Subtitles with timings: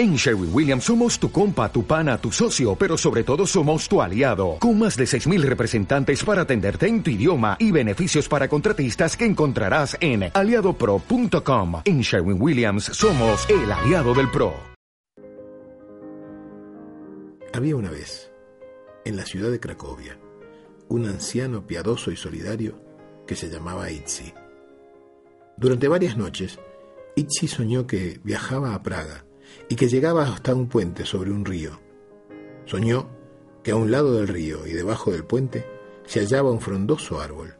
[0.00, 4.00] En Sherwin Williams somos tu compa, tu pana, tu socio, pero sobre todo somos tu
[4.00, 9.14] aliado, con más de 6.000 representantes para atenderte en tu idioma y beneficios para contratistas
[9.14, 11.82] que encontrarás en aliadopro.com.
[11.84, 14.54] En Sherwin Williams somos el aliado del PRO.
[17.52, 18.32] Había una vez,
[19.04, 20.18] en la ciudad de Cracovia,
[20.88, 22.80] un anciano piadoso y solidario
[23.26, 24.32] que se llamaba Itzi.
[25.58, 26.58] Durante varias noches,
[27.16, 29.26] Itzi soñó que viajaba a Praga
[29.68, 31.80] y que llegaba hasta un puente sobre un río.
[32.66, 33.08] Soñó
[33.62, 35.66] que a un lado del río y debajo del puente
[36.06, 37.56] se hallaba un frondoso árbol.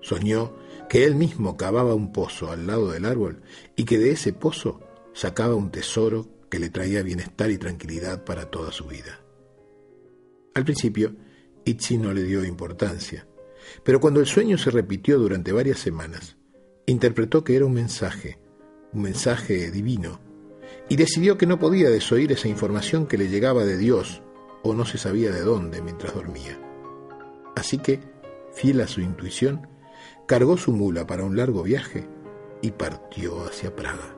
[0.00, 0.54] Soñó
[0.88, 3.42] que él mismo cavaba un pozo al lado del árbol
[3.74, 4.80] y que de ese pozo
[5.12, 9.20] sacaba un tesoro que le traía bienestar y tranquilidad para toda su vida.
[10.54, 11.14] Al principio,
[11.64, 13.26] Itzi no le dio importancia,
[13.82, 16.36] pero cuando el sueño se repitió durante varias semanas,
[16.86, 18.38] interpretó que era un mensaje,
[18.92, 20.20] un mensaje divino,
[20.88, 24.22] y decidió que no podía desoír esa información que le llegaba de Dios
[24.62, 26.60] o no se sabía de dónde mientras dormía.
[27.54, 28.00] Así que,
[28.52, 29.68] fiel a su intuición,
[30.26, 32.06] cargó su mula para un largo viaje
[32.62, 34.14] y partió hacia Praga.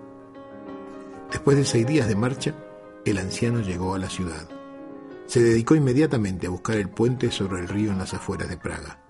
[1.30, 2.54] Después de seis días de marcha,
[3.04, 4.48] el anciano llegó a la ciudad.
[5.26, 9.04] Se dedicó inmediatamente a buscar el puente sobre el río en las afueras de Praga.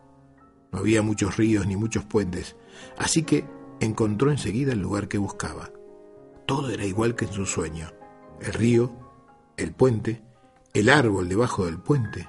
[0.73, 2.57] No había muchos ríos ni muchos puentes,
[2.97, 3.45] así que
[3.81, 5.71] encontró enseguida el lugar que buscaba.
[6.49, 7.93] Todo era igual que en su sueño.
[8.41, 8.91] El río,
[9.59, 10.23] el puente,
[10.73, 12.27] el árbol debajo del puente.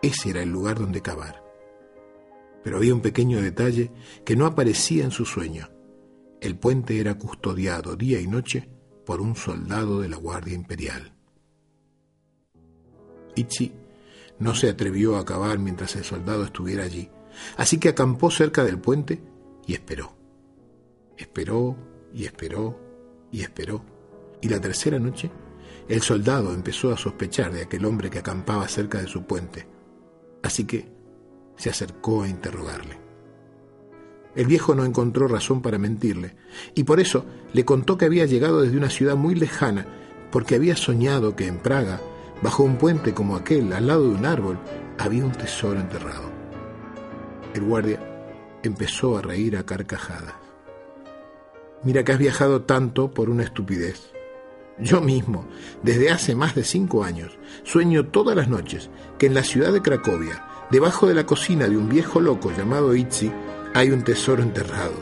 [0.00, 1.44] Ese era el lugar donde cavar.
[2.64, 3.92] Pero había un pequeño detalle
[4.24, 5.68] que no aparecía en su sueño.
[6.40, 8.70] El puente era custodiado día y noche
[9.04, 11.12] por un soldado de la Guardia Imperial.
[13.34, 13.70] Ichi
[14.38, 17.10] no se atrevió a cavar mientras el soldado estuviera allí,
[17.58, 19.22] así que acampó cerca del puente
[19.66, 20.16] y esperó.
[21.18, 21.76] Esperó
[22.14, 22.85] y esperó
[23.30, 23.82] y esperó.
[24.40, 25.30] Y la tercera noche,
[25.88, 29.66] el soldado empezó a sospechar de aquel hombre que acampaba cerca de su puente.
[30.42, 30.88] Así que
[31.56, 32.98] se acercó a interrogarle.
[34.34, 36.36] El viejo no encontró razón para mentirle,
[36.74, 37.24] y por eso
[37.54, 39.86] le contó que había llegado desde una ciudad muy lejana,
[40.30, 42.00] porque había soñado que en Praga,
[42.42, 44.58] bajo un puente como aquel, al lado de un árbol,
[44.98, 46.30] había un tesoro enterrado.
[47.54, 47.98] El guardia
[48.62, 50.45] empezó a reír a carcajadas.
[51.86, 54.10] Mira que has viajado tanto por una estupidez.
[54.76, 55.46] Yo mismo,
[55.84, 59.82] desde hace más de cinco años, sueño todas las noches que en la ciudad de
[59.82, 63.30] Cracovia, debajo de la cocina de un viejo loco llamado Itzi,
[63.72, 64.94] hay un tesoro enterrado.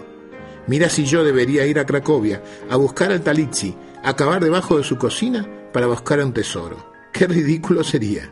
[0.66, 4.76] Mira si yo debería ir a Cracovia a buscar al tal Itzi, a cavar debajo
[4.76, 6.76] de su cocina para buscar un tesoro.
[7.14, 8.30] ¡Qué ridículo sería!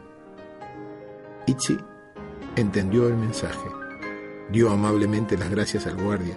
[1.46, 1.78] Itzi
[2.56, 3.70] entendió el mensaje,
[4.50, 6.36] dio amablemente las gracias al guardia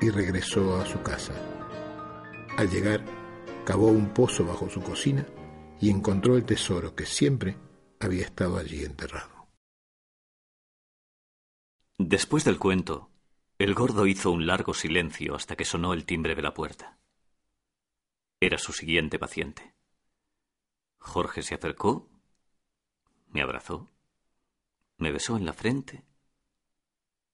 [0.00, 1.34] y regresó a su casa.
[2.56, 3.04] Al llegar,
[3.64, 5.26] cavó un pozo bajo su cocina
[5.80, 7.56] y encontró el tesoro que siempre
[8.00, 9.48] había estado allí enterrado.
[11.98, 13.10] Después del cuento,
[13.58, 16.98] el gordo hizo un largo silencio hasta que sonó el timbre de la puerta.
[18.40, 19.74] Era su siguiente paciente.
[20.98, 22.08] Jorge se acercó,
[23.26, 23.90] me abrazó,
[24.96, 26.04] me besó en la frente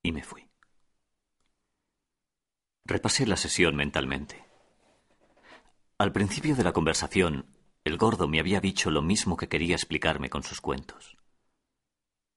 [0.03, 0.54] y me fui.
[2.95, 4.47] Repasé la sesión mentalmente.
[5.99, 7.47] Al principio de la conversación,
[7.83, 11.17] el gordo me había dicho lo mismo que quería explicarme con sus cuentos.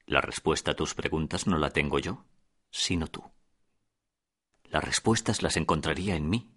[0.07, 2.25] La respuesta a tus preguntas no la tengo yo,
[2.71, 3.23] sino tú.
[4.63, 6.49] Las respuestas las encontraría en mí,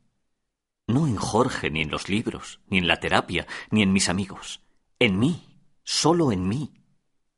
[0.86, 4.62] no en Jorge, ni en los libros, ni en la terapia, ni en mis amigos.
[4.98, 6.72] En mí, solo en mí.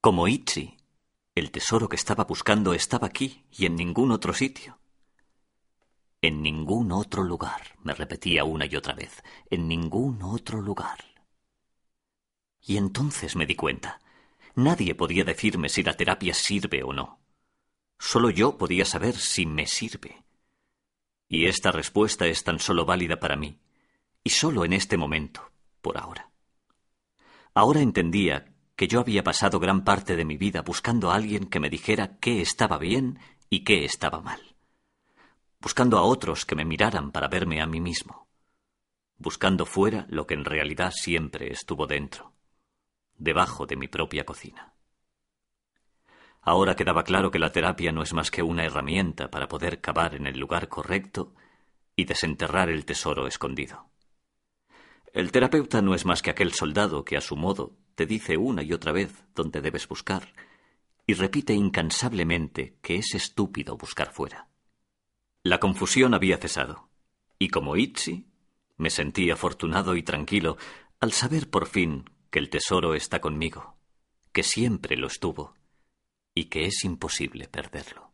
[0.01, 0.77] Como Itzi,
[1.35, 4.79] el tesoro que estaba buscando estaba aquí y en ningún otro sitio.
[6.25, 11.05] En ningún otro lugar, me repetía una y otra vez, en ningún otro lugar.
[12.61, 14.01] Y entonces me di cuenta.
[14.55, 17.19] Nadie podía decirme si la terapia sirve o no.
[17.99, 20.23] Solo yo podía saber si me sirve.
[21.27, 23.59] Y esta respuesta es tan solo válida para mí,
[24.23, 25.51] y solo en este momento,
[25.81, 26.31] por ahora.
[27.53, 31.59] Ahora entendía que yo había pasado gran parte de mi vida buscando a alguien que
[31.59, 33.19] me dijera qué estaba bien
[33.51, 34.52] y qué estaba mal
[35.63, 38.27] buscando a otros que me miraran para verme a mí mismo,
[39.17, 42.35] buscando fuera lo que en realidad siempre estuvo dentro,
[43.17, 44.75] debajo de mi propia cocina.
[46.41, 50.17] Ahora quedaba claro que la terapia no es más que una herramienta para poder cavar
[50.17, 51.33] en el lugar correcto
[51.95, 53.89] y desenterrar el tesoro escondido.
[55.13, 58.65] El terapeuta no es más que aquel soldado que a su modo te dice una
[58.65, 60.33] y otra vez dónde debes buscar
[61.07, 64.49] y repite incansablemente que es estúpido buscar fuera.
[65.45, 66.89] La confusión había cesado,
[67.39, 68.27] y como Itzi,
[68.77, 70.57] me sentí afortunado y tranquilo
[71.01, 73.77] Al saber por fin que el tesoro está conmigo,
[74.33, 75.55] que siempre lo estuvo
[76.35, 78.12] y que es imposible perderlo.